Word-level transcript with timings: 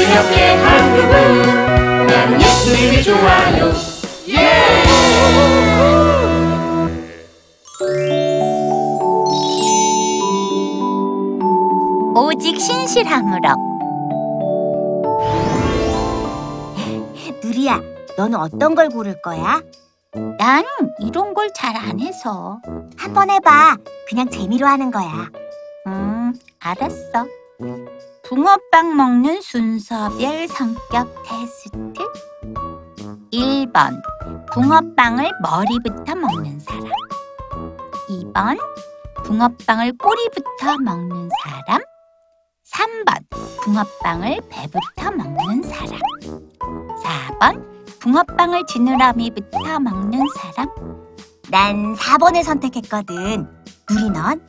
가볍게 0.00 0.54
한 0.54 0.96
그분 0.96 2.06
나는 2.06 2.40
예수님이 2.40 3.02
좋아요 3.02 3.72
예! 4.28 4.82
오직 12.14 12.60
신실함으로 12.60 13.40
누리야, 17.44 17.80
너는 18.16 18.38
어떤 18.38 18.74
걸 18.74 18.88
고를 18.88 19.20
거야? 19.22 19.60
난 20.38 20.64
이런 21.00 21.34
걸 21.34 21.48
잘 21.54 21.76
안 21.76 21.98
해서 22.00 22.60
한번 22.96 23.30
해봐. 23.30 23.76
그냥 24.08 24.28
재미로 24.30 24.66
하는 24.66 24.90
거야. 24.90 25.28
음 25.86 26.32
알았어 26.60 27.26
붕어빵 28.34 28.96
먹는 28.96 29.42
순서별 29.42 30.48
성격 30.48 31.22
테스트. 31.22 31.92
1번 33.30 34.00
붕어빵을 34.54 35.30
머리부터 35.42 36.14
먹는 36.14 36.58
사람. 36.58 36.84
2번 38.08 38.58
붕어빵을 39.24 39.98
꼬리부터 39.98 40.78
먹는 40.78 41.28
사람. 41.44 41.82
3번 42.64 43.22
붕어빵을 43.60 44.40
배부터 44.48 45.10
먹는 45.10 45.62
사람. 45.64 46.00
4번 47.38 47.62
붕어빵을 48.00 48.64
지느러미부터 48.64 49.78
먹는 49.78 50.22
사람. 50.38 50.70
난 51.50 51.94
4번을 51.94 52.42
선택했거든. 52.42 53.46
누리 53.90 54.08
넌? 54.08 54.40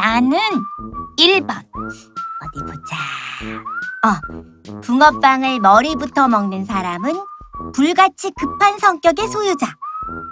나는 0.00 0.38
1번. 1.18 1.62
어디 2.40 2.60
보자. 2.60 2.96
어, 4.02 4.80
붕어빵을 4.80 5.60
머리부터 5.60 6.26
먹는 6.26 6.64
사람은 6.64 7.20
불같이 7.74 8.32
급한 8.34 8.78
성격의 8.78 9.28
소유자. 9.28 9.66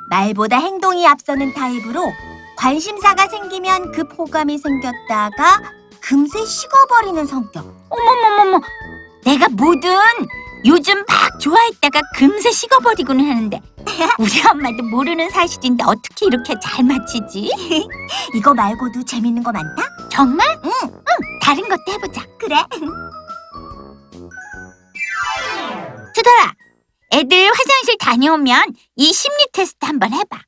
말보다 0.08 0.56
행동이 0.56 1.06
앞서는 1.06 1.52
타입으로 1.52 2.00
관심사가 2.56 3.28
생기면 3.28 3.92
급 3.92 4.18
호감이 4.18 4.56
생겼다가 4.56 5.60
금세 6.00 6.46
식어버리는 6.46 7.26
성격. 7.26 7.66
어머머머머, 7.90 8.62
내가 9.26 9.48
뭐든 9.50 9.90
요즘 10.64 11.04
막 11.06 11.38
좋아했다가 11.38 12.00
금세 12.16 12.50
식어버리고는 12.50 13.28
하는데 13.28 13.60
우리 14.18 14.30
엄마도 14.50 14.82
모르는 14.84 15.30
사실인데 15.30 15.84
어떻게 15.84 16.26
이렇게 16.26 16.54
잘 16.62 16.84
맞히지? 16.84 17.50
이거 18.34 18.52
말고도 18.54 19.04
재밌는 19.04 19.42
거 19.42 19.52
많다? 19.52 19.82
정말? 20.10 20.46
응, 20.64 20.70
응, 20.84 21.38
다른 21.42 21.68
것도 21.68 21.82
해보자. 21.88 22.24
그래. 22.38 22.56
투덜아, 26.14 26.52
애들 27.12 27.48
화장실 27.50 27.96
다녀오면 27.98 28.74
이 28.96 29.12
심리 29.12 29.46
테스트 29.52 29.84
한번 29.86 30.12
해봐. 30.12 30.38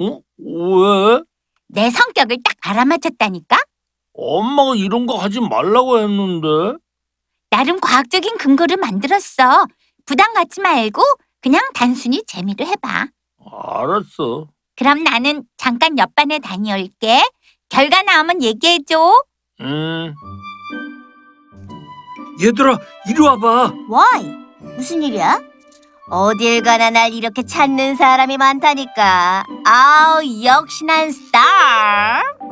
어? 0.00 0.20
왜? 0.38 1.22
내 1.68 1.90
성격을 1.90 2.38
딱 2.42 2.54
알아맞혔다니까? 2.62 3.58
엄마가 4.14 4.74
이런 4.76 5.06
거 5.06 5.16
하지 5.16 5.40
말라고 5.40 5.98
했는데. 5.98 6.78
나름 7.50 7.80
과학적인 7.80 8.38
근거를 8.38 8.76
만들었어. 8.78 9.66
부담 10.06 10.32
갖지 10.34 10.60
말고 10.60 11.02
그냥 11.48 11.62
단순히 11.72 12.22
재미로 12.26 12.66
해봐. 12.66 13.06
알았어. 13.50 14.48
그럼 14.76 15.02
나는 15.02 15.44
잠깐 15.56 15.96
옆반에 15.96 16.40
다녀올게. 16.40 17.22
결과 17.70 18.02
나오면 18.02 18.42
얘기해줘. 18.42 19.24
음. 19.62 20.12
얘들아, 22.44 22.78
이리 23.08 23.18
와봐. 23.22 23.72
Why? 23.90 24.36
무슨 24.76 25.02
일이야? 25.02 25.40
어딜 26.10 26.62
가나 26.62 26.90
날 26.90 27.14
이렇게 27.14 27.42
찾는 27.42 27.96
사람이 27.96 28.36
많다니까. 28.36 29.44
아우, 29.64 30.20
역시 30.44 30.84
난 30.84 31.10
스타. 31.10 31.40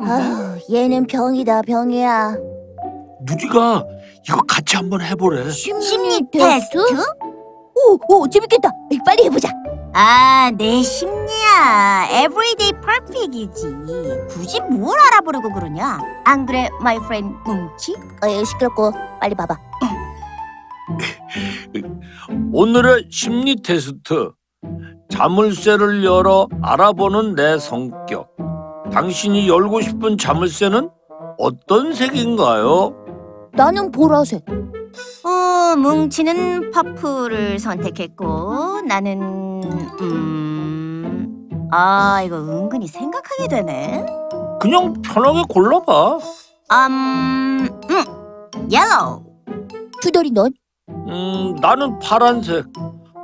아휴, 0.01 0.59
얘는 0.73 1.05
병이다 1.05 1.61
병이야. 1.61 2.35
누리가 3.27 3.83
이거 4.27 4.41
같이 4.47 4.75
한번 4.75 5.01
해보래. 5.01 5.51
심리 5.51 6.19
테스트? 6.31 6.77
오, 7.77 7.99
오 8.09 8.27
재밌겠다. 8.27 8.69
빨리 9.05 9.25
해보자. 9.25 9.49
아, 9.93 10.51
내 10.57 10.81
심리야. 10.81 12.07
Everyday 12.11 12.71
perfect이지. 12.81 13.75
굳이 14.29 14.59
뭘 14.61 14.97
알아보려고 14.99 15.51
그러냐? 15.53 15.99
안 16.25 16.45
그래, 16.45 16.69
my 16.81 16.97
friend 16.97 17.35
뭉치? 17.45 17.95
어, 18.23 18.43
시끄럽고 18.43 18.91
빨리 19.19 19.35
봐봐. 19.35 19.55
오늘의 22.53 23.07
심리 23.11 23.55
테스트. 23.61 24.31
자물쇠를 25.09 26.03
열어 26.03 26.47
알아보는 26.61 27.35
내 27.35 27.57
성격. 27.59 28.35
당신이 28.91 29.47
열고 29.47 29.81
싶은 29.81 30.17
자물쇠는 30.17 30.89
어떤 31.37 31.93
색인가요? 31.93 32.93
나는 33.53 33.91
보라색. 33.91 34.43
어, 35.23 35.75
뭉치는 35.77 36.71
퍼플을 36.71 37.59
선택했고, 37.59 38.81
나는, 38.87 39.21
음, 40.01 41.69
아, 41.71 42.21
이거 42.25 42.37
은근히 42.37 42.87
생각하게 42.87 43.47
되네. 43.49 44.05
그냥 44.59 44.93
편하게 45.01 45.43
골라봐. 45.49 46.17
음, 46.89 47.67
음, 47.89 48.69
yellow. 48.71 49.23
투덜이 50.01 50.31
넌? 50.31 50.51
음, 50.89 51.55
나는 51.61 51.99
파란색. 51.99 52.65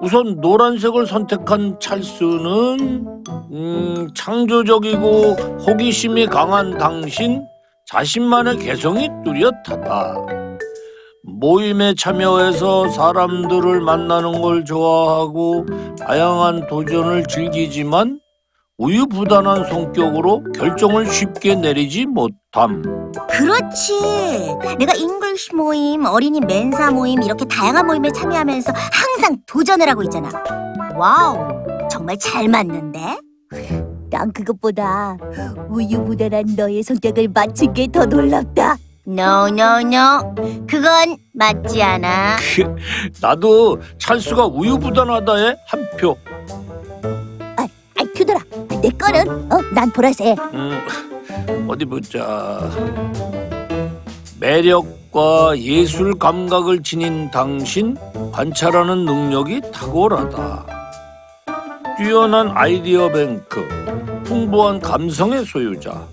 우선 0.02 0.42
노란색을 0.42 1.08
선택한 1.08 1.80
찰스는 1.80 3.08
음, 3.54 4.08
창조적이고 4.14 5.08
호기심이 5.66 6.28
강한 6.28 6.78
당신, 6.78 7.46
자신만의 7.88 8.58
개성이 8.58 9.10
뚜렷하다. 9.24 10.43
모임에 11.26 11.94
참여해서 11.96 12.90
사람들을 12.90 13.80
만나는 13.82 14.42
걸 14.42 14.66
좋아하고 14.66 15.66
다양한 15.98 16.68
도전을 16.68 17.26
즐기지만 17.28 18.20
우유부단한 18.78 19.66
성격으로 19.70 20.44
결정을 20.54 21.06
쉽게 21.06 21.56
내리지 21.56 22.06
못함. 22.08 22.82
그렇지. 23.30 23.94
내가 24.80 24.94
English 24.96 25.56
모임, 25.56 26.06
어린이 26.06 26.42
멘사 26.42 26.92
모임 26.92 27.22
이렇게 27.24 27.46
다양한 27.46 27.86
모임에 27.88 28.12
참여하면서 28.12 28.74
항상 28.92 29.38
도전을 29.46 29.88
하고 29.88 30.04
있잖아. 30.04 30.30
wow, 30.98 31.38
정말 31.90 32.18
잘 32.18 32.50
맞는데? 32.50 33.18
난 34.10 34.32
그것보다 34.34 35.18
우유부단한 35.70 36.56
너의 36.58 36.84
성격을 36.84 37.30
맞춘 37.34 37.74
게 37.74 37.88
더 37.88 38.06
놀랍다. 38.06 38.76
No, 39.06 39.48
no, 39.50 39.80
no. 39.82 40.34
그건 40.68 41.18
맞지 41.34 41.84
않아. 41.84 42.38
나도 43.22 43.82
찰스가 43.98 44.46
우유부단하다에 44.46 45.56
한 45.68 45.88
표. 45.98 46.18
아이 47.58 48.14
투덜아, 48.16 48.40
내 48.82 48.90
거는 48.90 49.52
어, 49.52 49.58
난 49.74 49.92
보라색. 49.92 50.38
음, 50.54 50.82
어디 51.68 51.84
보자. 51.86 52.70
매력과 54.40 55.58
예술 55.58 56.18
감각을 56.18 56.82
지닌 56.82 57.30
당신 57.30 57.98
관찰하는 58.32 59.06
능력이 59.06 59.62
탁월하다. 59.74 60.66
뛰어난 61.98 62.52
아이디어 62.56 63.10
뱅크, 63.12 63.68
풍부한 64.24 64.80
감성의 64.80 65.46
소유자. 65.46 66.08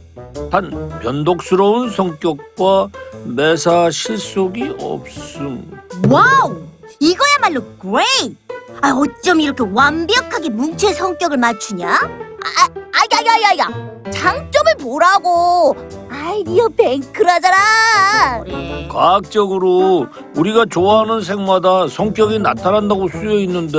단 0.50 0.98
변덕스러운 1.00 1.90
성격과 1.90 2.88
매사 3.24 3.90
실속이 3.90 4.76
없음. 4.80 5.80
wow, 6.10 6.56
이거야말로 6.98 7.62
great. 7.80 8.36
아, 8.82 8.90
어쩜 8.90 9.40
이렇게 9.40 9.62
완벽하게 9.72 10.48
뭉치의 10.50 10.94
성격을 10.94 11.36
맞추냐? 11.36 11.88
아, 11.88 12.68
아야야야야, 13.12 13.68
장점을 14.10 14.76
보라고. 14.80 15.76
아이디어 16.10 16.68
뱅크라잖아. 16.68 18.42
그래. 18.44 18.88
과학적으로 18.90 20.06
우리가 20.36 20.66
좋아하는 20.66 21.20
색마다 21.20 21.86
성격이 21.86 22.40
나타난다고 22.40 23.08
쓰여 23.08 23.34
있는데, 23.40 23.78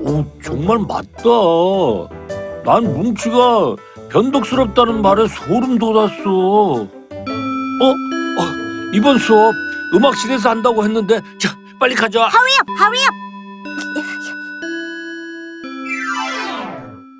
오, 0.00 0.24
정말 0.42 0.78
맞다. 0.78 1.22
난 2.64 2.82
뭉치가 2.94 3.76
변덕스럽다는 4.10 5.02
말에 5.02 5.26
소름 5.28 5.78
돋았어. 5.78 6.82
어? 6.82 6.84
어, 7.90 8.44
이번 8.94 9.18
수업 9.18 9.54
음악실에서 9.94 10.50
한다고 10.50 10.84
했는데, 10.84 11.20
자, 11.38 11.56
빨리 11.78 11.94
가자. 11.94 12.28
Hurry 12.28 12.52
up, 12.60 12.72
hurry 12.72 13.04
up. 13.04 13.14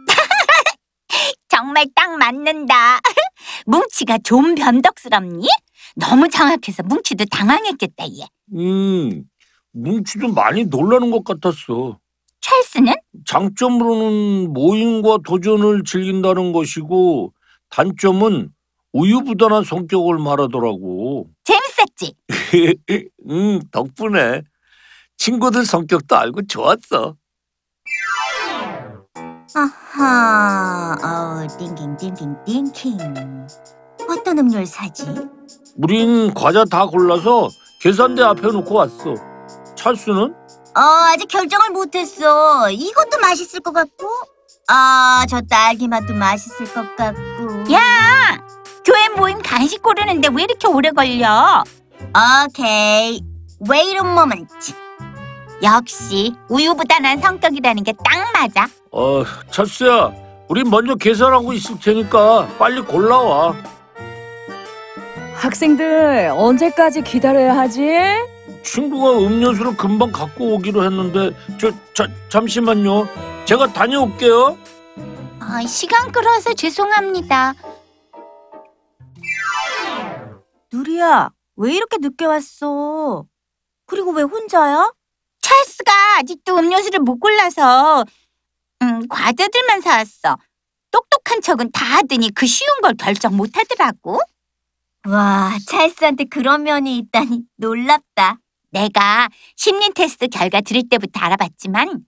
정말 1.48 1.86
딱 1.94 2.16
맞는다. 2.16 2.98
뭉치가 3.66 4.18
좀 4.18 4.54
변덕스럽니? 4.54 5.46
너무 5.96 6.28
정확해서 6.28 6.82
뭉치도 6.84 7.26
당황했겠다 7.30 8.04
얘. 8.04 8.26
음, 8.54 9.24
뭉치도 9.72 10.32
많이 10.32 10.64
놀라는 10.64 11.10
것 11.10 11.24
같았어. 11.24 11.98
찰스는 12.52 12.94
장점으로는 13.26 14.52
모임과 14.54 15.18
도전을 15.26 15.84
즐긴다는 15.84 16.52
것이고 16.52 17.32
단점은 17.68 18.50
우유부단한 18.94 19.64
성격을 19.64 20.16
말하더라고. 20.18 21.28
재밌었지. 21.44 22.14
음, 23.28 23.60
덕분에 23.70 24.42
친구들 25.18 25.66
성격도 25.66 26.16
알고 26.16 26.46
좋았어. 26.46 27.16
아하, 29.54 30.96
어, 31.02 31.58
띵킹, 31.58 31.96
띵킹, 31.98 32.36
띵킹. 32.46 32.98
어떤 34.08 34.38
음료를 34.38 34.64
사지? 34.64 35.04
우린 35.76 36.32
과자 36.32 36.64
다 36.64 36.86
골라서 36.86 37.48
계산대 37.80 38.22
앞에 38.22 38.40
놓고 38.40 38.74
왔어. 38.74 39.14
찰수는? 39.76 40.34
어, 40.78 41.12
아직 41.12 41.26
결정을 41.26 41.70
못했어. 41.70 42.70
이것도 42.70 43.18
맛있을 43.20 43.60
것 43.60 43.72
같고, 43.72 44.06
아, 44.68 45.24
저 45.28 45.40
딸기 45.40 45.88
맛도 45.88 46.14
맛있을 46.14 46.72
것 46.72 46.94
같고. 46.96 47.72
야, 47.72 48.38
교회 48.84 49.08
모임 49.16 49.40
간식 49.42 49.82
고르는데 49.82 50.28
왜 50.32 50.44
이렇게 50.44 50.68
오래 50.68 50.90
걸려? 50.90 51.64
오케이. 52.46 53.20
Wait 53.68 53.90
a 53.94 53.98
moment. 54.00 54.74
역시 55.62 56.34
우유부단한 56.48 57.20
성격이라는 57.20 57.82
게 57.82 57.92
딱 57.92 58.32
맞아. 58.32 58.68
어, 58.92 59.24
찰수야, 59.50 60.12
우린 60.48 60.70
먼저 60.70 60.94
계산하고 60.94 61.52
있을 61.54 61.80
테니까 61.80 62.46
빨리 62.58 62.80
골라와. 62.82 63.56
학생들 65.34 66.30
언제까지 66.34 67.02
기다려야 67.02 67.56
하지? 67.56 67.82
친구가 68.72 69.18
음료수를 69.18 69.76
금방 69.76 70.12
갖고 70.12 70.54
오기로 70.54 70.84
했는데 70.84 71.34
저, 71.58 71.72
자, 71.94 72.06
잠시만요. 72.28 73.06
제가 73.46 73.72
다녀올게요. 73.72 74.58
아, 75.40 75.62
시간 75.66 76.12
끌어서 76.12 76.52
죄송합니다. 76.52 77.54
누리야, 80.72 81.30
왜 81.56 81.74
이렇게 81.74 81.96
늦게 81.98 82.26
왔어? 82.26 83.24
그리고 83.86 84.10
왜 84.12 84.22
혼자야? 84.22 84.92
찰스가 85.40 86.18
아직도 86.18 86.58
음료수를 86.58 87.00
못 87.00 87.18
골라서 87.18 88.04
음, 88.82 89.08
과자들만 89.08 89.80
사왔어. 89.80 90.36
똑똑한 90.90 91.40
척은 91.40 91.70
다 91.72 91.84
하더니 91.84 92.30
그 92.34 92.46
쉬운 92.46 92.80
걸 92.82 92.94
결정 92.94 93.36
못 93.36 93.56
하더라고. 93.56 94.20
와, 95.08 95.52
찰스한테 95.66 96.24
그런 96.24 96.64
면이 96.64 96.98
있다니 96.98 97.44
놀랍다. 97.56 98.38
내가 98.70 99.28
심리 99.56 99.90
테스트 99.94 100.28
결과 100.28 100.60
들을 100.60 100.82
때부터 100.88 101.20
알아봤지만 101.20 102.00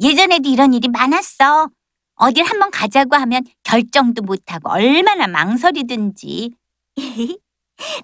예전에도 0.00 0.48
이런 0.48 0.74
일이 0.74 0.88
많았어. 0.88 1.68
어딜 2.16 2.44
한번 2.44 2.70
가자고 2.70 3.16
하면 3.16 3.42
결정도 3.64 4.22
못하고 4.22 4.70
얼마나 4.70 5.26
망설이든지. 5.26 6.50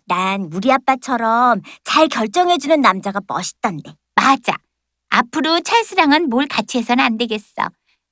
난 0.07 0.51
우리 0.53 0.73
아빠처럼 0.73 1.62
잘 1.85 2.09
결정해주는 2.09 2.81
남자가 2.81 3.21
멋있던데. 3.27 3.95
맞아. 4.17 4.55
앞으로 5.11 5.61
찰스랑은 5.61 6.29
뭘 6.29 6.47
같이 6.47 6.79
해서는 6.79 7.05
안 7.05 7.17
되겠어. 7.19 7.69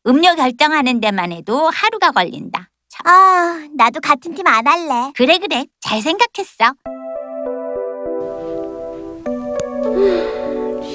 음료 0.07 0.35
결정하는 0.37 1.01
데만 1.01 1.33
해도 1.33 1.69
하루가 1.69 2.13
걸린다. 2.13 2.71
참, 2.89 3.07
아, 3.07 3.69
나도 3.77 4.01
같은 4.01 4.35
팀 4.35 4.47
안 4.47 4.67
할래. 4.67 5.13
그래 5.15 5.39
그래 5.39 5.67
잘 5.81 6.01
생각했어. 6.01 6.75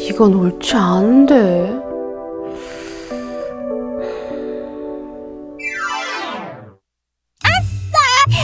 이건 0.10 0.34
옳지 0.36 0.76
않은데. 0.76 1.82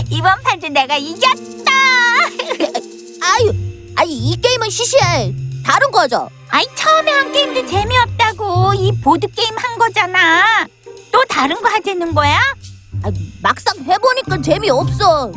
이번 0.10 0.42
판도 0.44 0.70
내가 0.70 0.98
이겼다. 0.98 1.72
아유, 3.22 3.54
아니 3.96 4.14
이 4.14 4.36
게임은 4.42 4.70
시시해. 4.70 5.34
다른 5.66 5.92
거죠. 5.92 6.30
아이 6.50 6.66
처음에 6.76 7.12
한 7.12 7.32
게임도 7.32 7.66
재미없다고 7.68 8.74
이 8.76 8.92
보드 9.04 9.28
게임 9.28 9.56
한 9.56 9.78
거잖아. 9.78 10.66
또 11.12 11.24
다른 11.30 11.56
거 11.62 11.70
하자는 11.70 12.14
거야? 12.14 12.38
아, 13.04 13.12
막상 13.42 13.76
해보니까 13.84 14.42
재미없어. 14.42 15.32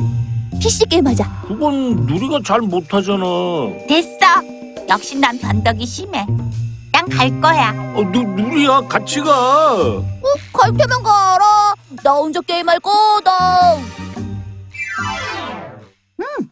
PC 0.59 0.85
게임 0.89 1.05
하자. 1.07 1.43
그건 1.47 2.05
누리가 2.05 2.39
잘 2.43 2.61
못하잖아. 2.61 3.23
어, 3.25 3.73
됐어. 3.87 4.62
역시 4.93 5.17
난 5.17 5.39
변덕이 5.39 5.85
심해. 5.87 6.23
난 6.91 7.09
갈 7.09 7.29
거야. 7.41 7.71
어, 7.95 8.03
누, 8.11 8.21
누리야 8.23 8.81
같이 8.81 9.19
가. 9.21 9.75
갈 10.53 10.71
테면 10.77 11.01
가라. 11.03 11.73
나 12.03 12.13
혼자 12.13 12.39
게임할 12.41 12.79
거다. 12.79 13.75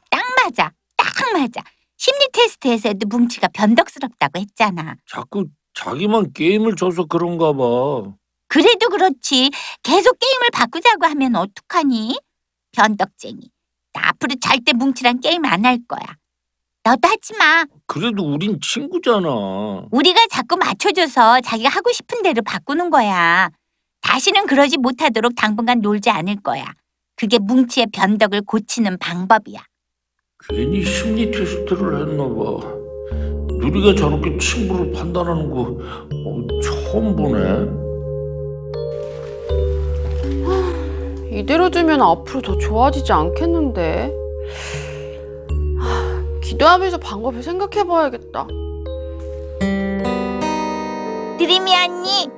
딱 0.10 0.24
맞아. 0.44 0.72
딱 0.98 1.08
맞아. 1.34 1.62
심리 1.98 2.28
테스트에서도 2.34 3.08
뭉치가 3.08 3.48
변덕스럽다고 3.54 4.40
했잖아. 4.40 4.96
자꾸 5.08 5.46
자기만 5.76 6.34
게임을 6.34 6.76
줘서 6.76 7.06
그런가 7.06 7.54
봐. 7.54 7.62
그래도 8.48 8.90
그렇지. 8.90 9.52
계속 9.84 10.18
게임을 10.18 10.50
바꾸자고 10.52 11.06
하면 11.06 11.36
어떡하니? 11.36 12.20
변덕쟁이. 12.72 13.52
나 13.94 14.10
앞으로 14.10 14.34
절대 14.42 14.74
뭉치랑 14.74 15.20
게임 15.20 15.46
안 15.46 15.64
할 15.66 15.78
거야. 15.88 16.02
너도 16.84 17.08
하지 17.08 17.34
마. 17.38 17.64
그래도 17.86 18.24
우린 18.34 18.60
친구잖아. 18.60 19.86
우리가 19.92 20.20
자꾸 20.32 20.58
맞춰줘서 20.58 21.42
자기가 21.42 21.70
하고 21.70 21.92
싶은 21.92 22.24
대로 22.24 22.42
바꾸는 22.44 22.90
거야. 22.90 23.50
다시는 24.02 24.48
그러지 24.48 24.78
못하도록 24.78 25.34
당분간 25.36 25.82
놀지 25.82 26.10
않을 26.10 26.38
거야. 26.42 26.66
그게 27.16 27.38
뭉치의 27.38 27.88
변덕을 27.94 28.42
고치는 28.48 28.98
방법이야. 28.98 29.60
괜히 30.50 30.84
심리 30.84 31.30
테스트를 31.30 32.00
했나 32.10 32.24
봐. 32.24 32.82
누리가 33.60 33.94
저렇게 33.94 34.36
친구를 34.40 34.92
판단하는 34.92 35.52
거 35.52 35.62
어, 35.62 36.48
처음 36.64 37.16
보네. 37.16 37.82
이대로 41.40 41.70
두면 41.70 42.02
앞으로 42.02 42.42
더 42.42 42.58
좋아지지 42.58 43.14
않겠는데. 43.14 44.12
하, 46.52 46.58
기도하면서 46.58 46.98
방법을 46.98 47.42
생각해봐야겠다. 47.44 48.48
드림이 51.38 51.76
언니, 51.76 52.30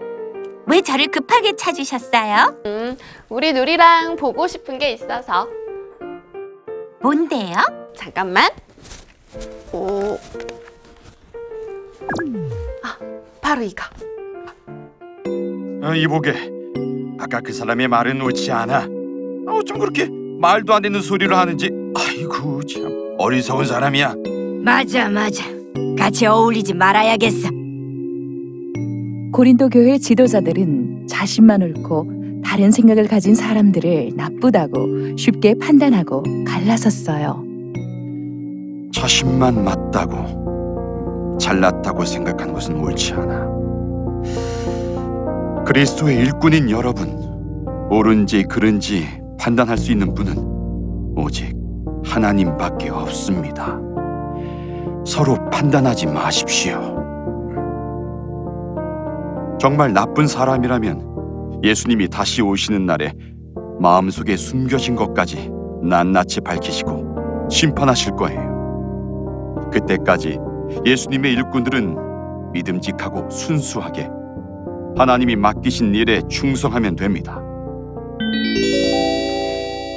왜 0.68 0.82
저를 0.82 1.08
급하게 1.08 1.56
찾으셨어요? 1.56 2.62
음, 2.66 2.98
우리 3.30 3.54
누리랑 3.54 4.16
보고 4.16 4.48
싶은 4.48 4.78
게 4.78 4.94
있어서. 4.94 5.48
뭔데요? 7.02 7.56
잠깐만. 7.96 8.50
오. 9.74 10.18
아, 12.84 12.98
바로 13.42 13.62
이거. 13.64 13.84
어, 15.84 15.94
이보게 15.96 16.34
아까 17.20 17.42
그 17.42 17.52
사람의 17.52 17.88
말은 17.90 18.22
옳지 18.22 18.52
않아 18.52 18.88
어, 19.48 19.58
어쩜 19.58 19.80
그렇게 19.80 20.08
말도 20.40 20.74
안 20.74 20.82
되는 20.82 21.02
소리를 21.02 21.36
하는지 21.36 21.70
아이고 21.96 22.64
참 22.64 23.03
어리석은 23.24 23.64
사람이야 23.66 24.16
맞아 24.66 25.08
맞아. 25.08 25.46
같이 25.98 26.26
어울리지 26.26 26.74
말아야겠어. 26.74 27.48
고린도 29.32 29.70
교회 29.70 29.98
지도자들은 29.98 31.08
자신만 31.08 31.62
옳고 31.62 32.42
다른 32.44 32.70
생각을 32.72 33.08
가진 33.08 33.34
사람들을 33.34 34.12
나쁘다고 34.18 35.16
쉽게 35.18 35.56
판단하고 35.58 36.24
갈라섰어요. 36.46 37.46
자신만 38.92 39.64
맞다고 39.64 41.38
잘났다고 41.40 42.04
생각하는 42.04 42.54
것은 42.54 42.76
옳지 42.78 43.14
않아 43.14 43.54
그리스도의 45.66 46.18
일꾼인 46.18 46.70
여러분 46.70 47.08
옳은지 47.90 48.44
그른지 48.44 49.08
판단할 49.40 49.78
수 49.78 49.94
있는 49.94 50.14
분은 50.14 50.36
오직 51.16 51.63
하나님밖에 52.04 52.90
없습니다 52.90 53.80
서로 55.06 55.36
판단하지 55.50 56.08
마십시오 56.08 57.04
정말 59.60 59.94
나쁜 59.94 60.28
사람이라면 60.28 61.62
예수님이 61.64 62.10
다시 62.10 62.42
오시는 62.42 62.86
날에 62.86 63.14
마음속에 63.80 64.36
숨겨진 64.36 64.96
것까지 64.96 65.50
낱낱이 65.84 66.42
밝히시고 66.42 67.48
심판하실 67.50 68.14
거예요. 68.18 69.70
그때까지 69.72 70.38
예수님의 70.86 71.34
일꾼들은 71.34 72.52
믿음직하고 72.52 73.30
순수하게 73.30 74.10
하나님이 74.98 75.36
맡기신 75.36 75.96
일에 75.96 76.22
충성하면 76.28 76.96
됩니다. 76.96 77.42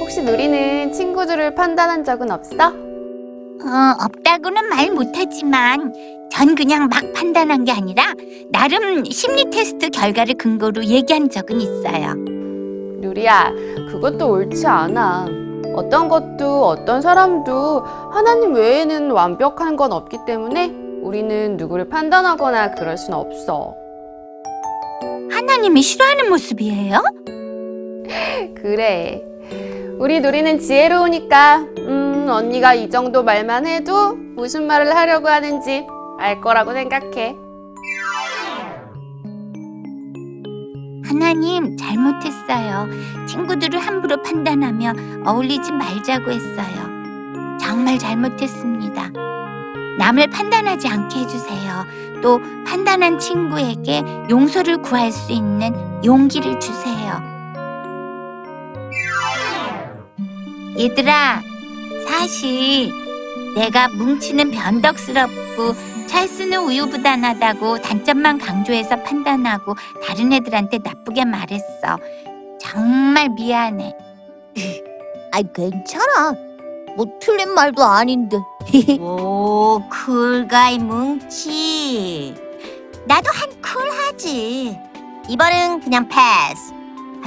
혹시 0.07 0.21
누리는 0.21 0.93
친구들을 0.93 1.53
판단한 1.53 2.05
적은 2.05 2.31
없어? 2.31 2.67
어, 2.67 4.05
없다고는 4.05 4.69
말 4.69 4.89
못하지만 4.89 5.93
전 6.31 6.55
그냥 6.55 6.87
막 6.87 7.11
판단한 7.13 7.65
게 7.65 7.73
아니라 7.73 8.13
나름 8.49 9.03
심리 9.03 9.49
테스트 9.49 9.89
결과를 9.89 10.35
근거로 10.35 10.85
얘기한 10.85 11.29
적은 11.29 11.59
있어요. 11.59 12.13
누리야, 13.01 13.51
그것도 13.91 14.29
옳지 14.29 14.65
않아. 14.65 15.27
어떤 15.75 16.07
것도 16.07 16.65
어떤 16.67 17.01
사람도 17.01 17.81
하나님 18.09 18.53
외에는 18.53 19.11
완벽한 19.11 19.75
건 19.75 19.91
없기 19.91 20.19
때문에 20.25 20.67
우리는 21.03 21.57
누구를 21.57 21.89
판단하거나 21.89 22.75
그럴 22.75 22.97
순 22.97 23.13
없어. 23.13 23.75
하나님이 25.29 25.81
싫어하는 25.81 26.29
모습이에요? 26.29 27.03
그래. 28.55 29.21
우리 29.99 30.19
누리는 30.19 30.59
지혜로우니까, 30.59 31.65
음, 31.79 32.27
언니가 32.29 32.73
이 32.75 32.89
정도 32.89 33.23
말만 33.23 33.65
해도 33.65 34.13
무슨 34.35 34.67
말을 34.67 34.95
하려고 34.95 35.27
하는지 35.27 35.87
알 36.19 36.39
거라고 36.39 36.73
생각해. 36.73 37.35
하나님 41.03 41.75
잘못했어요. 41.77 42.87
친구들을 43.27 43.79
함부로 43.79 44.21
판단하며 44.21 44.93
어울리지 45.25 45.71
말자고 45.71 46.29
했어요. 46.31 47.57
정말 47.59 47.97
잘못했습니다. 47.97 49.11
남을 49.97 50.29
판단하지 50.29 50.87
않게 50.89 51.21
해주세요. 51.21 51.85
또 52.21 52.39
판단한 52.67 53.17
친구에게 53.17 54.03
용서를 54.29 54.81
구할 54.83 55.11
수 55.11 55.31
있는 55.31 55.73
용기를 56.05 56.59
주세요. 56.59 57.36
얘들아, 60.77 61.41
사실 62.07 62.91
내가 63.55 63.87
뭉치는 63.89 64.51
변덕스럽고 64.51 65.73
잘 66.07 66.27
쓰는 66.27 66.59
우유부단하다고 66.65 67.81
단점만 67.81 68.37
강조해서 68.37 69.01
판단하고 69.03 69.75
다른 70.05 70.31
애들한테 70.31 70.79
나쁘게 70.83 71.25
말했어. 71.25 71.97
정말 72.59 73.29
미안해. 73.29 73.95
아이 75.33 75.43
괜찮아. 75.53 76.33
뭐 76.95 77.05
틀린 77.19 77.49
말도 77.49 77.83
아닌데. 77.83 78.37
오, 78.99 79.81
cool 79.89 80.39
guy 80.39 80.77
뭉치. 80.79 82.35
나도 83.05 83.29
한 83.33 83.49
쿨하지. 83.61 84.77
이번엔 85.29 85.81
그냥 85.81 86.07
패스. 86.07 86.76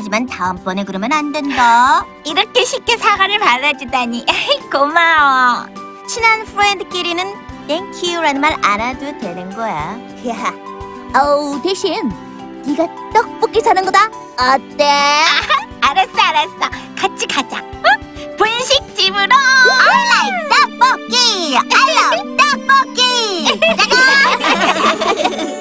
하지만 0.01 0.25
다음번에 0.25 0.85
그러면 0.85 1.13
안 1.13 1.31
된다. 1.31 2.07
이렇게 2.25 2.65
쉽게 2.65 2.97
사과를 2.97 3.39
받아주다니 3.39 4.25
고마워. 4.73 5.67
친한 6.09 6.43
friend끼리는 6.47 7.23
thank 7.69 7.94
you라는 7.94 8.41
말 8.41 8.57
안 8.65 8.81
해도 8.81 9.01
되는 9.19 9.55
거야. 9.55 9.99
야, 10.27 10.55
어우 11.21 11.61
대신 11.63 12.11
네가 12.65 12.87
떡볶이 13.13 13.61
사는 13.61 13.85
거다. 13.85 14.07
어때? 14.39 14.89
알았어 15.85 16.19
알았어. 16.19 16.59
같이 16.99 17.27
가자. 17.27 17.59
어? 17.59 18.37
분식집으로. 18.39 19.29
떡볶이! 20.49 21.57
알로 21.59 22.37
떡볶이! 22.39 23.45
가자고! 23.77 23.95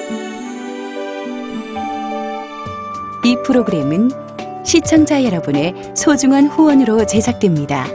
이 3.22 3.36
프로그램은 3.44 4.29
시청자 4.70 5.24
여러분의 5.24 5.74
소중한 5.96 6.46
후원으로 6.46 7.04
제작됩니다. 7.04 7.88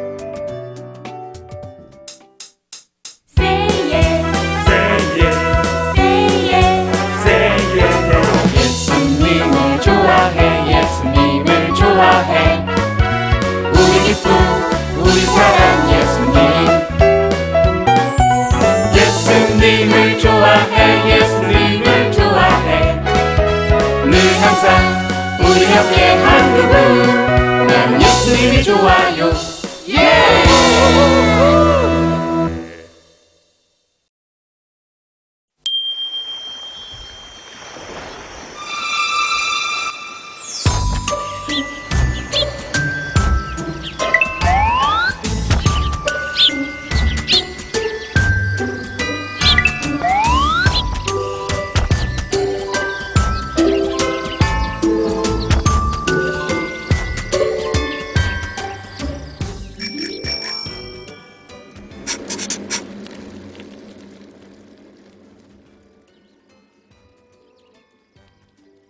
예수님을 8.58 9.80
좋아해 9.80 10.68
예수님을 10.68 11.74
좋아해 11.74 12.66
우리 13.72 14.04
기쁨 14.04 14.34
우리 15.00 15.22
사랑 15.22 15.90
예수님 15.94 16.36
예수님을 18.98 20.20
좋아해 20.20 21.22
예수님을 21.22 22.12
좋아해 22.12 23.02
늘 24.04 24.20
항상 24.42 25.06
우리 25.40 25.64
옆에 25.74 26.25
한 28.84 29.55